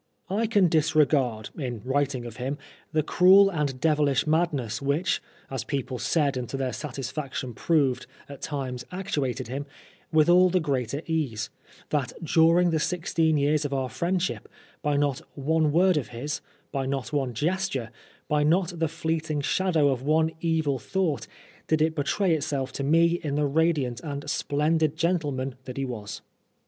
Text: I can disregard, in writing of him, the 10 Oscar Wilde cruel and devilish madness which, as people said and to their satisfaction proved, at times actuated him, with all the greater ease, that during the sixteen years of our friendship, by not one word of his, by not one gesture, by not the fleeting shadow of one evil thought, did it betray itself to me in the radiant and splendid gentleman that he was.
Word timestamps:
I 0.31 0.47
can 0.47 0.67
disregard, 0.67 1.51
in 1.55 1.83
writing 1.85 2.25
of 2.25 2.37
him, 2.37 2.57
the 2.91 3.03
10 3.03 3.03
Oscar 3.03 3.05
Wilde 3.05 3.05
cruel 3.05 3.49
and 3.51 3.79
devilish 3.79 4.25
madness 4.25 4.81
which, 4.81 5.21
as 5.51 5.63
people 5.63 5.99
said 5.99 6.35
and 6.37 6.49
to 6.49 6.57
their 6.57 6.73
satisfaction 6.73 7.53
proved, 7.53 8.07
at 8.27 8.41
times 8.41 8.83
actuated 8.91 9.47
him, 9.47 9.67
with 10.11 10.27
all 10.27 10.49
the 10.49 10.59
greater 10.59 11.03
ease, 11.05 11.51
that 11.89 12.13
during 12.23 12.71
the 12.71 12.79
sixteen 12.79 13.37
years 13.37 13.63
of 13.63 13.75
our 13.75 13.89
friendship, 13.89 14.49
by 14.81 14.97
not 14.97 15.21
one 15.35 15.71
word 15.71 15.97
of 15.97 16.07
his, 16.07 16.41
by 16.71 16.87
not 16.87 17.13
one 17.13 17.35
gesture, 17.35 17.91
by 18.27 18.41
not 18.41 18.79
the 18.79 18.87
fleeting 18.87 19.41
shadow 19.41 19.89
of 19.89 20.01
one 20.01 20.31
evil 20.41 20.79
thought, 20.79 21.27
did 21.67 21.79
it 21.79 21.93
betray 21.93 22.33
itself 22.33 22.71
to 22.71 22.83
me 22.83 23.19
in 23.21 23.35
the 23.35 23.45
radiant 23.45 23.99
and 23.99 24.27
splendid 24.27 24.95
gentleman 24.95 25.53
that 25.65 25.77
he 25.77 25.85
was. 25.85 26.23